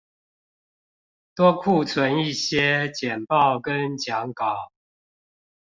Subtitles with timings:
[1.35, 4.71] 多庫存一些簡報跟講稿